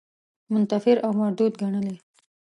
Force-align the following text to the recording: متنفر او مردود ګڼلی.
متنفر 0.51 0.97
او 1.05 1.11
مردود 1.19 1.53
ګڼلی. 1.61 1.95